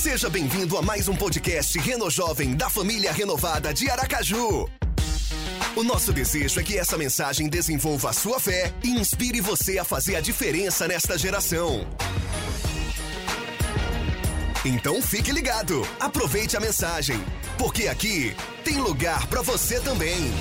[0.00, 4.66] Seja bem-vindo a mais um podcast Reno Jovem da família renovada de Aracaju.
[5.76, 9.84] O nosso desejo é que essa mensagem desenvolva a sua fé e inspire você a
[9.84, 11.86] fazer a diferença nesta geração.
[14.64, 17.22] Então fique ligado, aproveite a mensagem,
[17.58, 20.32] porque aqui tem lugar para você também.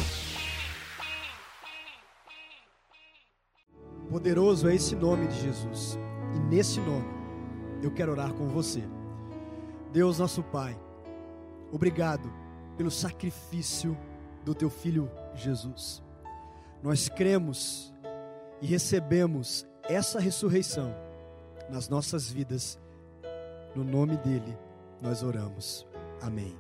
[4.10, 6.00] Poderoso é esse nome de Jesus,
[6.34, 7.10] e nesse nome
[7.84, 8.82] eu quero orar com você.
[9.92, 10.80] Deus, nosso Pai,
[11.72, 12.32] obrigado
[12.78, 13.98] pelo sacrifício
[14.46, 16.02] do teu filho Jesus.
[16.82, 17.94] Nós cremos
[18.62, 20.94] e recebemos essa ressurreição
[21.70, 22.80] nas nossas vidas
[23.76, 24.58] no nome dele
[25.02, 25.86] nós oramos.
[26.22, 26.56] Amém.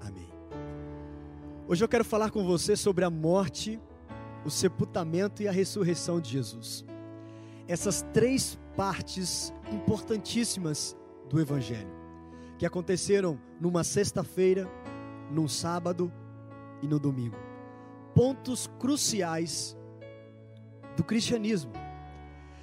[0.00, 0.28] Amém.
[1.66, 3.80] Hoje eu quero falar com você sobre a morte,
[4.44, 6.84] o sepultamento e a ressurreição de Jesus.
[7.66, 10.96] Essas três partes importantíssimas
[11.28, 11.90] do Evangelho,
[12.58, 14.68] que aconteceram numa sexta-feira,
[15.30, 16.12] num sábado
[16.82, 17.36] e no domingo.
[18.14, 19.76] Pontos cruciais
[20.96, 21.72] do cristianismo.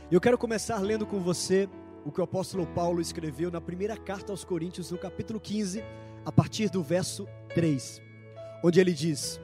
[0.10, 1.70] Eu quero começar lendo com você
[2.06, 5.84] o que o apóstolo Paulo escreveu na primeira carta aos Coríntios, no capítulo 15,
[6.26, 8.02] a partir do verso 3,
[8.64, 9.40] onde ele diz: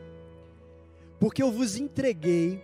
[1.19, 2.63] Porque eu vos entreguei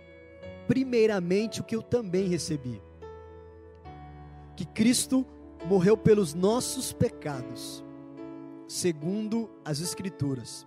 [0.66, 2.80] primeiramente o que eu também recebi,
[4.56, 5.26] que Cristo
[5.68, 7.84] morreu pelos nossos pecados,
[8.68, 10.66] segundo as Escrituras,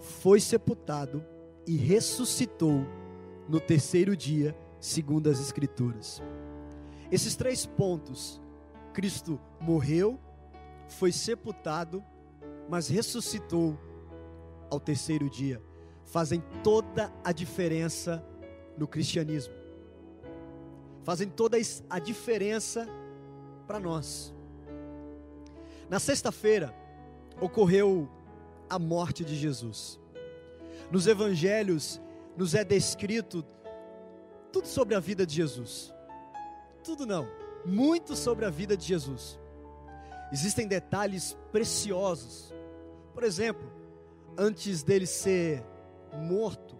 [0.00, 1.24] foi sepultado
[1.66, 2.84] e ressuscitou
[3.48, 6.22] no terceiro dia, segundo as Escrituras.
[7.10, 8.40] Esses três pontos
[8.92, 10.20] Cristo morreu,
[10.86, 12.04] foi sepultado,
[12.68, 13.78] mas ressuscitou
[14.70, 15.62] ao terceiro dia,
[16.04, 18.24] fazem toda a diferença
[18.76, 19.54] no cristianismo.
[21.02, 21.56] Fazem toda
[21.90, 22.86] a diferença
[23.72, 24.34] para nós.
[25.88, 26.74] Na sexta-feira
[27.40, 28.06] ocorreu
[28.68, 29.98] a morte de Jesus.
[30.90, 31.98] Nos evangelhos
[32.36, 33.42] nos é descrito
[34.52, 35.90] tudo sobre a vida de Jesus.
[36.84, 37.26] Tudo não
[37.64, 39.40] muito sobre a vida de Jesus.
[40.30, 42.52] Existem detalhes preciosos.
[43.14, 43.72] Por exemplo,
[44.36, 45.64] antes dele ser
[46.12, 46.76] morto,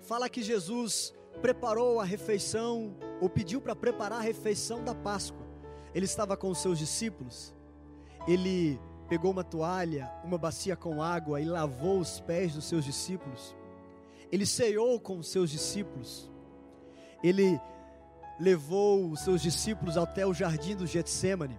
[0.00, 5.39] fala que Jesus preparou a refeição, ou pediu para preparar a refeição da Páscoa.
[5.94, 7.54] Ele estava com os seus discípulos,
[8.26, 8.78] ele
[9.08, 13.56] pegou uma toalha, uma bacia com água e lavou os pés dos seus discípulos.
[14.30, 16.30] Ele ceou com os seus discípulos.
[17.22, 17.60] Ele
[18.38, 21.58] levou os seus discípulos até o jardim do Getsemane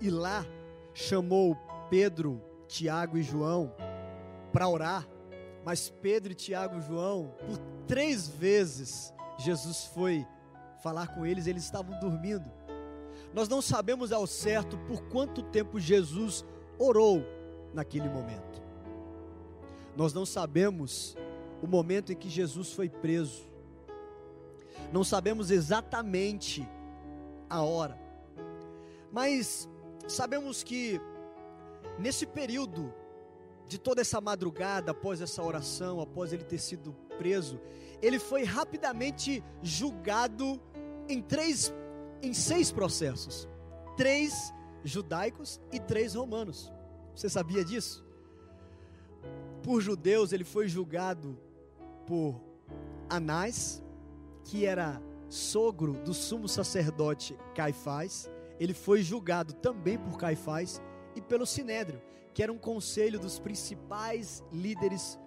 [0.00, 0.44] e lá
[0.92, 1.56] chamou
[1.88, 3.72] Pedro, Tiago e João
[4.52, 5.08] para orar.
[5.64, 10.26] Mas Pedro, Tiago e João, por três vezes Jesus foi
[10.82, 12.50] falar com eles, eles estavam dormindo.
[13.36, 16.44] Nós não sabemos ao certo por quanto tempo Jesus
[16.76, 17.22] orou
[17.72, 18.60] naquele momento.
[19.96, 21.16] Nós não sabemos
[21.62, 23.46] o momento em que Jesus foi preso
[24.92, 26.66] não sabemos exatamente
[27.48, 27.98] a hora,
[29.12, 29.68] mas
[30.06, 31.00] sabemos que
[31.98, 32.92] nesse período
[33.68, 37.60] de toda essa madrugada, após essa oração, após ele ter sido preso,
[38.00, 40.60] ele foi rapidamente julgado
[41.08, 41.72] em três,
[42.22, 43.48] em seis processos,
[43.96, 44.52] três
[44.84, 46.72] judaicos e três romanos.
[47.14, 48.04] Você sabia disso?
[49.62, 51.38] Por judeus ele foi julgado
[52.06, 52.40] por
[53.08, 53.82] Anás,
[54.44, 60.80] que era sogro do sumo sacerdote Caifás, ele foi julgado também por Caifás
[61.14, 62.00] e pelo Sinédrio,
[62.32, 65.18] que era um conselho dos principais líderes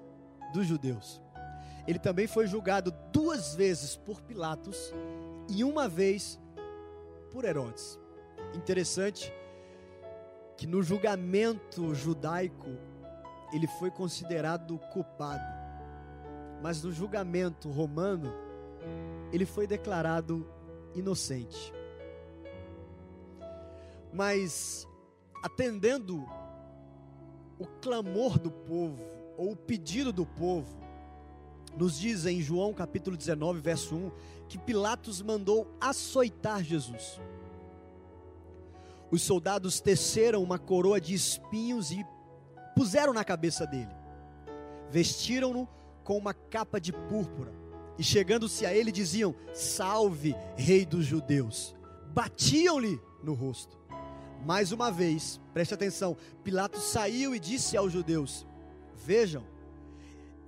[0.54, 1.22] dos judeus.
[1.88, 4.94] Ele também foi julgado duas vezes por Pilatos
[5.50, 6.40] e uma vez
[7.32, 8.00] por Herodes.
[8.54, 9.34] Interessante
[10.58, 12.68] que no julgamento judaico
[13.54, 15.44] ele foi considerado culpado,
[16.62, 18.34] mas no julgamento romano
[19.32, 20.46] ele foi declarado
[20.94, 21.74] inocente.
[24.12, 24.88] Mas,
[25.44, 26.26] atendendo
[27.60, 29.04] o clamor do povo,
[29.38, 30.78] ou o pedido do povo,
[31.78, 34.12] nos diz em João capítulo 19, verso 1,
[34.48, 37.20] que Pilatos mandou açoitar Jesus.
[39.12, 42.06] Os soldados teceram uma coroa de espinhos e
[42.76, 43.92] puseram na cabeça dele.
[44.90, 45.68] Vestiram-no
[46.04, 47.54] com uma capa de púrpura
[47.98, 51.76] e chegando-se a ele diziam: Salve, Rei dos Judeus.
[52.14, 53.78] Batiam-lhe no rosto.
[54.46, 58.48] Mais uma vez, preste atenção: Pilatos saiu e disse aos judeus:
[58.96, 59.44] Vejam,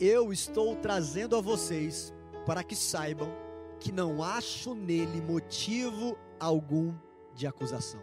[0.01, 2.11] eu estou trazendo a vocês
[2.43, 3.31] para que saibam
[3.79, 6.91] que não acho nele motivo algum
[7.35, 8.01] de acusação.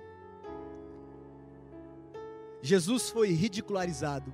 [2.63, 4.33] Jesus foi ridicularizado,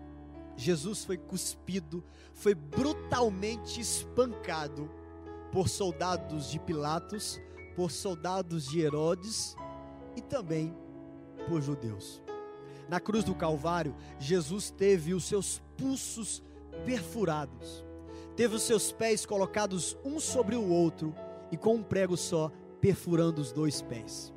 [0.56, 4.90] Jesus foi cuspido, foi brutalmente espancado
[5.50, 7.40] por soldados de Pilatos,
[7.74, 9.56] por soldados de Herodes
[10.14, 10.76] e também
[11.48, 12.22] por judeus.
[12.90, 16.42] Na cruz do Calvário, Jesus teve os seus pulsos
[16.84, 17.84] perfurados,
[18.36, 21.14] teve os seus pés colocados um sobre o outro
[21.50, 22.50] e com um prego só
[22.80, 24.32] perfurando os dois pés.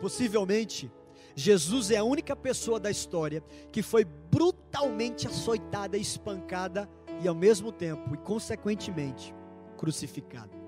[0.00, 0.90] Possivelmente,
[1.34, 6.88] Jesus é a única pessoa da história que foi brutalmente açoitada, espancada
[7.22, 9.34] e ao mesmo tempo e consequentemente
[9.76, 10.58] crucificada.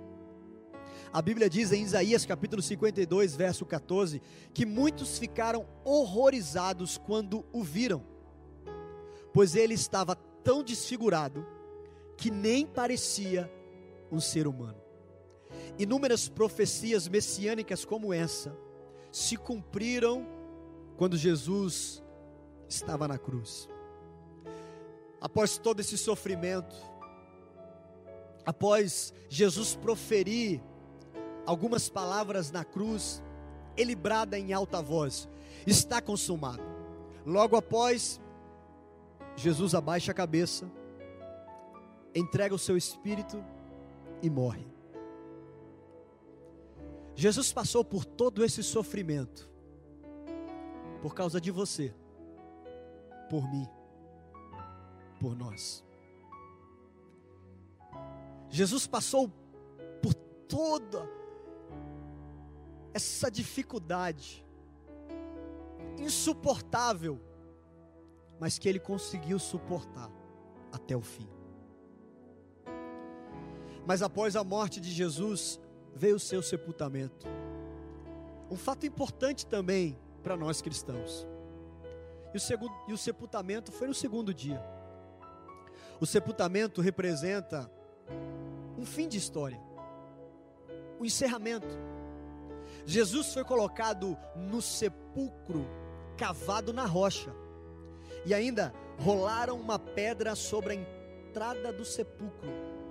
[1.13, 4.23] A Bíblia diz em Isaías capítulo 52, verso 14,
[4.55, 8.03] que muitos ficaram horrorizados quando o viram,
[9.33, 11.47] pois ele estava tão desfigurado
[12.17, 13.51] que nem parecia
[14.11, 14.81] um ser humano.
[15.79, 18.57] Inúmeras profecias messiânicas como essa
[19.11, 20.27] se cumpriram
[20.97, 22.03] quando Jesus
[22.69, 23.69] estava na cruz.
[25.21, 26.75] Após todo esse sofrimento,
[28.45, 30.61] após Jesus proferir
[31.47, 33.23] algumas palavras na cruz,
[33.77, 35.29] ele brada em alta voz:
[35.67, 36.63] Está consumado.
[37.25, 38.21] Logo após,
[39.37, 40.71] Jesus abaixa a cabeça,
[42.15, 43.43] entrega o seu espírito
[44.23, 44.67] e morre.
[47.15, 49.51] Jesus passou por todo esse sofrimento
[51.03, 51.95] por causa de você,
[53.29, 53.69] por mim,
[55.19, 55.85] por nós.
[58.49, 59.31] Jesus passou
[60.01, 61.09] por toda
[62.95, 64.47] essa dificuldade
[65.99, 67.21] insuportável,
[68.43, 70.11] mas que ele conseguiu suportar
[70.73, 71.29] até o fim.
[73.87, 75.61] Mas após a morte de Jesus,
[75.95, 77.29] veio o seu sepultamento.
[78.51, 81.25] Um fato importante também para nós cristãos.
[82.35, 84.61] E o, segundo, e o sepultamento foi no segundo dia.
[86.01, 87.71] O sepultamento representa
[88.77, 89.61] um fim de história,
[90.99, 91.79] o um encerramento.
[92.85, 95.65] Jesus foi colocado no sepulcro
[96.17, 97.33] cavado na rocha,
[98.25, 102.51] e ainda rolaram uma pedra sobre a entrada do sepulcro,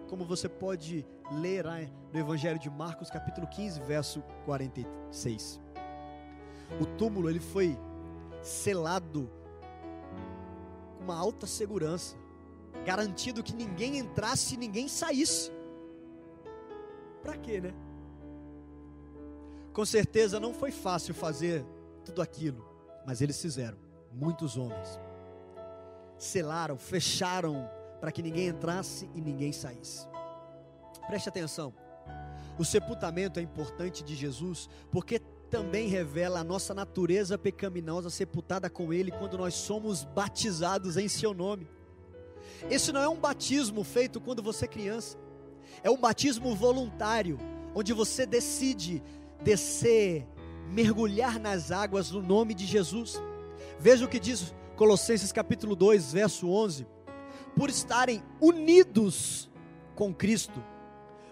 [0.09, 1.65] como você pode ler
[2.11, 5.59] no Evangelho de Marcos, capítulo 15, verso 46.
[6.79, 7.77] O túmulo ele foi
[8.41, 9.29] selado
[10.97, 12.15] com uma alta segurança,
[12.85, 15.51] garantido que ninguém entrasse e ninguém saísse.
[17.21, 17.73] Para quê, né?
[19.71, 21.63] Com certeza não foi fácil fazer
[22.03, 22.65] tudo aquilo,
[23.05, 23.77] mas eles fizeram,
[24.11, 24.99] muitos homens.
[26.21, 27.67] Selaram, fecharam
[27.99, 30.07] para que ninguém entrasse e ninguém saísse.
[31.07, 31.73] Preste atenção.
[32.59, 35.17] O sepultamento é importante de Jesus porque
[35.49, 41.33] também revela a nossa natureza pecaminosa sepultada com Ele quando nós somos batizados em Seu
[41.33, 41.67] nome.
[42.69, 45.17] Esse não é um batismo feito quando você é criança,
[45.81, 47.39] é um batismo voluntário,
[47.73, 49.01] onde você decide
[49.43, 50.27] descer,
[50.69, 53.19] mergulhar nas águas no nome de Jesus.
[53.79, 56.87] Veja o que diz Colossenses capítulo 2, verso 11:
[57.55, 59.47] por estarem unidos
[59.93, 60.59] com Cristo,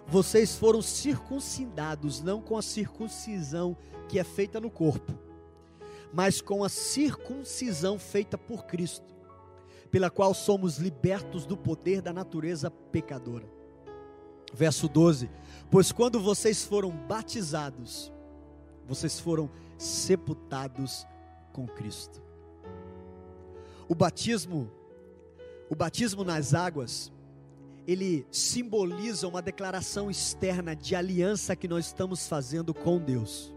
[0.06, 3.76] vocês foram circuncidados, não com a circuncisão
[4.08, 5.18] que é feita no corpo,
[6.14, 9.16] mas com a circuncisão feita por Cristo,
[9.90, 13.50] pela qual somos libertos do poder da natureza pecadora.
[14.54, 15.28] Verso 12:
[15.72, 18.14] Pois quando vocês foram batizados,
[18.86, 21.04] vocês foram sepultados
[21.52, 22.29] com Cristo.
[23.90, 24.72] O batismo,
[25.68, 27.12] o batismo nas águas,
[27.88, 33.52] ele simboliza uma declaração externa de aliança que nós estamos fazendo com Deus.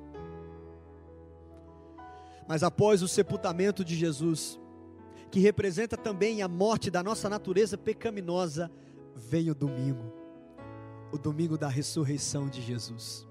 [2.48, 4.58] Mas após o sepultamento de Jesus,
[5.30, 8.70] que representa também a morte da nossa natureza pecaminosa,
[9.14, 10.14] vem o domingo,
[11.12, 13.28] o domingo da ressurreição de Jesus.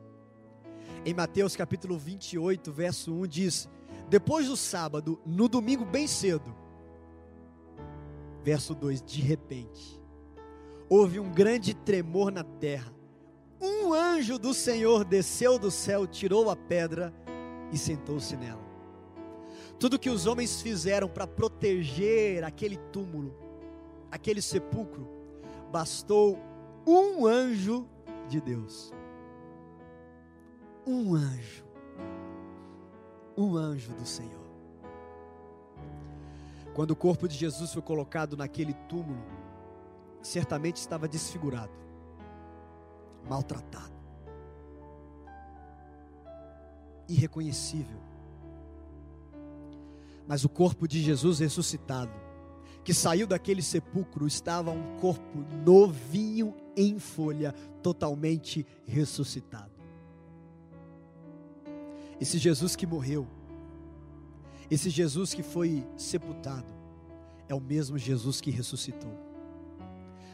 [1.04, 3.70] Em Mateus capítulo 28, verso 1 diz:
[4.08, 6.61] Depois do sábado, no domingo bem cedo,
[8.44, 10.02] verso 2: De repente,
[10.90, 12.94] houve um grande tremor na terra.
[13.60, 17.14] Um anjo do Senhor desceu do céu, tirou a pedra
[17.72, 18.62] e sentou-se nela.
[19.80, 23.36] Tudo que os homens fizeram para proteger aquele túmulo,
[24.12, 25.08] aquele sepulcro,
[25.72, 26.38] bastou
[26.86, 27.88] um anjo
[28.28, 28.94] de Deus.
[30.86, 31.66] Um anjo.
[33.38, 34.41] Um anjo do Senhor.
[36.74, 39.22] Quando o corpo de Jesus foi colocado naquele túmulo,
[40.22, 41.74] certamente estava desfigurado,
[43.28, 43.94] maltratado,
[47.10, 48.00] irreconhecível.
[50.28, 52.14] Mas o corpo de Jesus ressuscitado,
[52.84, 59.72] que saiu daquele sepulcro, estava um corpo novinho em folha, totalmente ressuscitado.
[62.20, 63.28] Esse Jesus que morreu,
[64.72, 66.74] esse Jesus que foi sepultado,
[67.50, 69.12] é o mesmo Jesus que ressuscitou.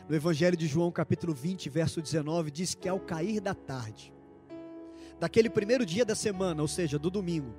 [0.08, 4.14] No Evangelho de João, capítulo 20, verso 19, diz que ao cair da tarde,
[5.20, 7.52] daquele primeiro dia da semana, ou seja, do domingo,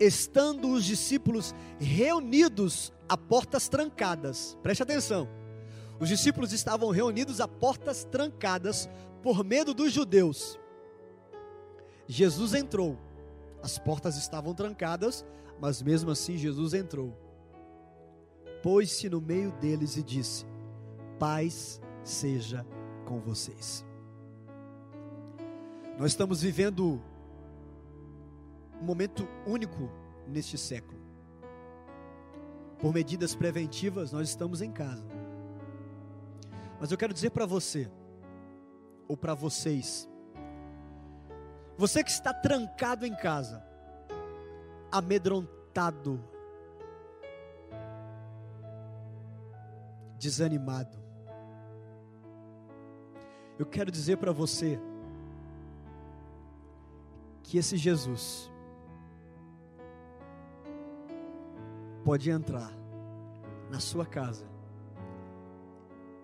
[0.00, 5.28] estando os discípulos reunidos a portas trancadas, preste atenção,
[6.00, 8.88] os discípulos estavam reunidos a portas trancadas
[9.22, 10.58] por medo dos judeus.
[12.08, 12.98] Jesus entrou,
[13.62, 15.24] as portas estavam trancadas,
[15.60, 17.16] mas mesmo assim Jesus entrou,
[18.62, 20.44] pôs-se no meio deles e disse:
[21.18, 22.66] Paz seja
[23.04, 23.84] com vocês.
[25.98, 27.00] Nós estamos vivendo
[28.80, 29.90] um momento único
[30.26, 30.98] neste século.
[32.78, 35.06] Por medidas preventivas, nós estamos em casa.
[36.80, 37.90] Mas eu quero dizer para você,
[39.06, 40.08] ou para vocês,
[41.76, 43.64] você que está trancado em casa,
[44.94, 46.22] amedrontado,
[50.16, 50.96] desanimado,
[53.58, 54.78] eu quero dizer para você
[57.42, 58.48] que esse Jesus
[62.04, 62.70] pode entrar
[63.68, 64.46] na sua casa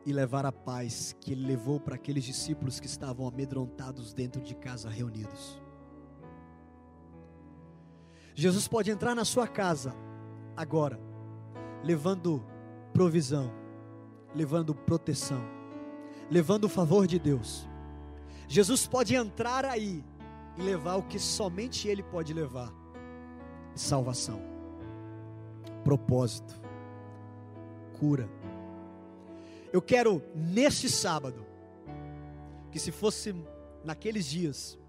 [0.06, 4.54] e levar a paz que ele levou para aqueles discípulos que estavam amedrontados dentro de
[4.54, 5.60] casa reunidos.
[8.34, 9.94] Jesus pode entrar na sua casa
[10.56, 11.00] agora,
[11.82, 12.44] levando
[12.92, 13.52] provisão,
[14.34, 15.42] levando proteção,
[16.30, 17.68] levando o favor de Deus.
[18.48, 20.04] Jesus pode entrar aí
[20.56, 22.72] e levar o que somente Ele pode levar:
[23.74, 24.40] salvação,
[25.84, 26.60] propósito,
[27.98, 28.28] cura.
[29.72, 31.46] Eu quero neste sábado,
[32.72, 33.34] que se fosse
[33.84, 34.79] naqueles dias,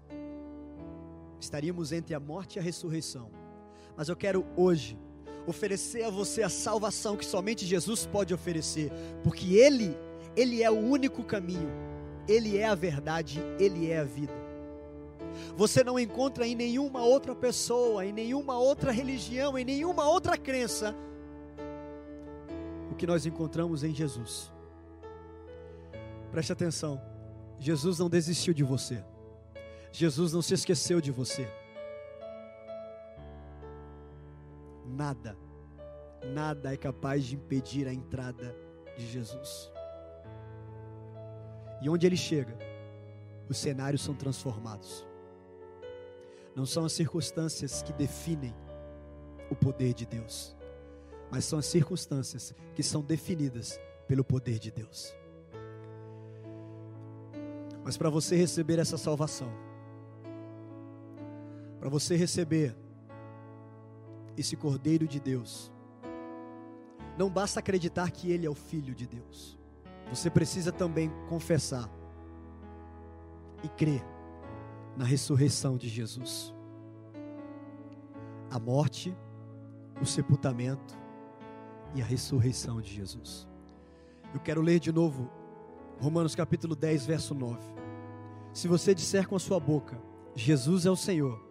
[1.44, 3.30] estaríamos entre a morte e a ressurreição,
[3.96, 4.98] mas eu quero hoje
[5.46, 8.90] oferecer a você a salvação que somente Jesus pode oferecer,
[9.24, 9.96] porque Ele,
[10.36, 11.70] Ele é o único caminho,
[12.28, 14.32] Ele é a verdade, Ele é a vida.
[15.56, 20.94] Você não encontra em nenhuma outra pessoa, em nenhuma outra religião, em nenhuma outra crença
[22.92, 24.52] o que nós encontramos em Jesus.
[26.30, 27.00] Preste atenção.
[27.58, 29.02] Jesus não desistiu de você.
[29.92, 31.46] Jesus não se esqueceu de você.
[34.86, 35.36] Nada,
[36.24, 38.56] nada é capaz de impedir a entrada
[38.96, 39.70] de Jesus.
[41.82, 42.56] E onde ele chega,
[43.48, 45.06] os cenários são transformados.
[46.56, 48.54] Não são as circunstâncias que definem
[49.50, 50.56] o poder de Deus,
[51.30, 55.14] mas são as circunstâncias que são definidas pelo poder de Deus.
[57.84, 59.50] Mas para você receber essa salvação,
[61.82, 62.76] para você receber
[64.36, 65.72] esse Cordeiro de Deus,
[67.18, 69.58] não basta acreditar que Ele é o Filho de Deus,
[70.08, 71.90] você precisa também confessar
[73.64, 74.00] e crer
[74.96, 76.54] na ressurreição de Jesus.
[78.48, 79.12] A morte,
[80.00, 80.96] o sepultamento
[81.96, 83.48] e a ressurreição de Jesus.
[84.32, 85.28] Eu quero ler de novo
[85.98, 87.60] Romanos capítulo 10, verso 9.
[88.52, 90.00] Se você disser com a sua boca,
[90.36, 91.50] Jesus é o Senhor,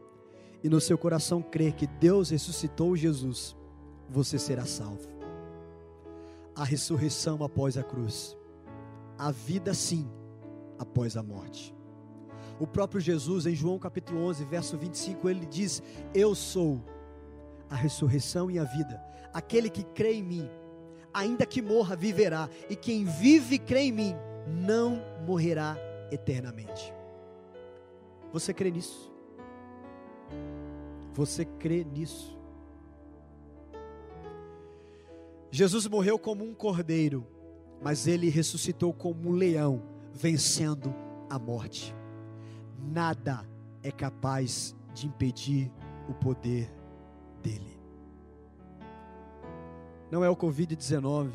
[0.63, 3.55] e no seu coração crer que Deus ressuscitou Jesus,
[4.09, 5.09] você será salvo.
[6.55, 8.37] A ressurreição após a cruz,
[9.17, 10.07] a vida sim
[10.77, 11.75] após a morte.
[12.59, 15.81] O próprio Jesus, em João capítulo 11, verso 25, ele diz:
[16.13, 16.83] Eu sou
[17.69, 19.01] a ressurreição e a vida.
[19.33, 20.49] Aquele que crê em mim,
[21.13, 22.49] ainda que morra, viverá.
[22.69, 24.15] E quem vive e crê em mim,
[24.47, 25.75] não morrerá
[26.11, 26.93] eternamente.
[28.31, 29.10] Você crê nisso?
[31.13, 32.37] Você crê nisso?
[35.49, 37.27] Jesus morreu como um cordeiro,
[37.81, 39.81] mas ele ressuscitou como um leão,
[40.13, 40.93] vencendo
[41.29, 41.93] a morte
[42.81, 43.45] nada
[43.83, 45.71] é capaz de impedir
[46.09, 46.73] o poder
[47.41, 47.79] dele.
[50.09, 51.31] Não é o Covid-19,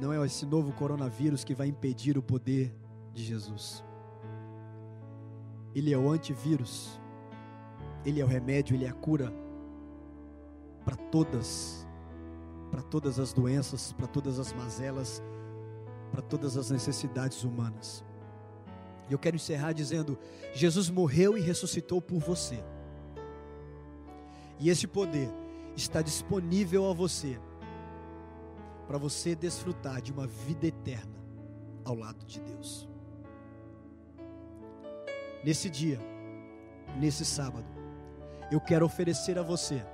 [0.00, 2.74] não é esse novo coronavírus que vai impedir o poder
[3.12, 3.84] de Jesus.
[5.74, 7.00] Ele é o antivírus,
[8.04, 9.32] ele é o remédio, ele é a cura
[10.84, 11.86] para todas,
[12.70, 15.22] para todas as doenças, para todas as mazelas,
[16.10, 18.04] para todas as necessidades humanas.
[19.08, 20.18] E eu quero encerrar dizendo:
[20.52, 22.62] Jesus morreu e ressuscitou por você.
[24.58, 25.28] E esse poder,
[25.76, 27.38] está disponível a você
[28.86, 31.14] para você desfrutar de uma vida eterna
[31.84, 32.88] ao lado de Deus.
[35.42, 35.98] Nesse dia,
[36.98, 37.66] nesse sábado,
[38.54, 39.84] eu quero oferecer a você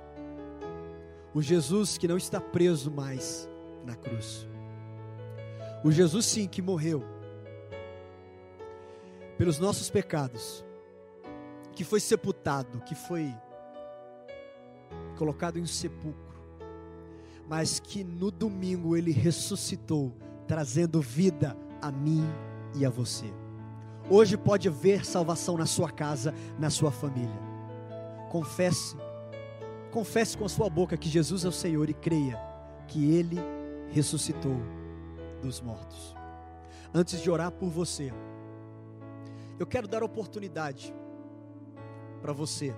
[1.33, 3.49] o Jesus que não está preso mais
[3.85, 4.47] na cruz.
[5.83, 7.03] O Jesus, sim, que morreu
[9.37, 10.63] pelos nossos pecados,
[11.73, 13.33] que foi sepultado, que foi
[15.17, 16.39] colocado em um sepulcro,
[17.47, 20.13] mas que no domingo ele ressuscitou,
[20.47, 22.23] trazendo vida a mim
[22.75, 23.33] e a você.
[24.09, 27.50] Hoje pode haver salvação na sua casa, na sua família.
[28.31, 28.95] Confesse,
[29.91, 32.39] confesse com a sua boca que Jesus é o Senhor e creia
[32.87, 33.37] que ele
[33.89, 34.55] ressuscitou
[35.41, 36.15] dos mortos.
[36.93, 38.13] Antes de orar por você,
[39.59, 40.95] eu quero dar oportunidade
[42.21, 42.73] para você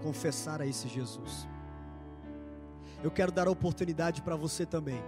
[0.00, 1.48] confessar a esse Jesus.
[3.02, 5.02] Eu quero dar oportunidade para você também,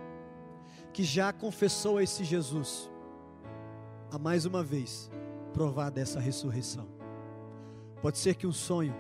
[0.93, 2.91] que já confessou a esse Jesus,
[4.11, 5.09] a mais uma vez
[5.53, 6.96] provar dessa ressurreição.
[8.03, 8.95] Pode ser que um sonho,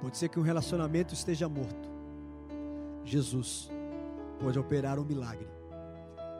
[0.00, 1.88] pode ser que um relacionamento esteja morto.
[3.04, 3.70] Jesus
[4.40, 5.48] pode operar um milagre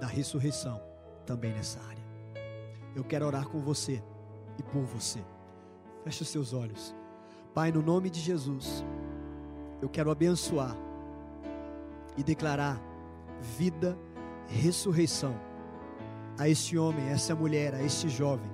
[0.01, 0.81] da ressurreição
[1.27, 2.05] também nessa área.
[2.95, 4.03] Eu quero orar com você
[4.59, 5.21] e por você.
[6.05, 6.95] Feche os seus olhos.
[7.53, 8.85] Pai, no nome de Jesus,
[9.81, 10.77] eu quero abençoar
[12.17, 12.81] e declarar
[13.41, 13.97] vida,
[14.49, 15.35] ressurreição
[16.39, 18.51] a este homem, a essa mulher, a este jovem.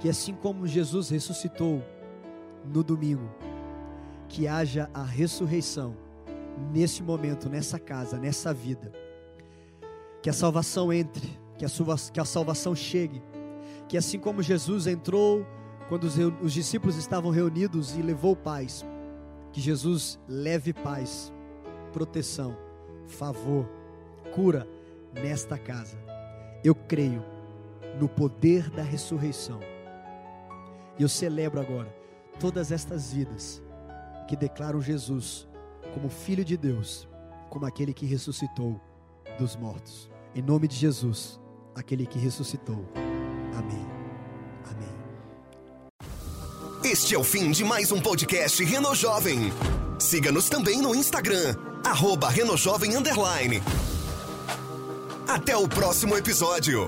[0.00, 1.82] Que assim como Jesus ressuscitou
[2.64, 3.30] no domingo,
[4.28, 5.96] que haja a ressurreição
[6.72, 8.92] nesse momento, nessa casa, nessa vida.
[10.22, 11.68] Que a salvação entre, que a,
[12.12, 13.22] que a salvação chegue.
[13.88, 15.46] Que assim como Jesus entrou
[15.88, 18.86] quando os, os discípulos estavam reunidos e levou paz,
[19.52, 21.32] que Jesus leve paz,
[21.92, 22.56] proteção,
[23.08, 23.68] favor,
[24.32, 24.68] cura
[25.12, 25.98] nesta casa.
[26.62, 27.24] Eu creio
[27.98, 29.58] no poder da ressurreição.
[31.00, 31.88] E eu celebro agora
[32.38, 33.62] todas estas vidas
[34.28, 35.48] que declaram Jesus
[35.94, 37.08] como Filho de Deus,
[37.48, 38.78] como aquele que ressuscitou
[39.38, 40.10] dos mortos.
[40.34, 41.40] Em nome de Jesus,
[41.74, 42.84] aquele que ressuscitou.
[43.56, 43.86] Amém.
[44.70, 44.90] Amém.
[46.84, 49.50] Este é o fim de mais um podcast Reno Jovem.
[49.98, 53.62] Siga-nos também no Instagram, arroba Renojovem Underline.
[55.26, 56.86] Até o próximo episódio.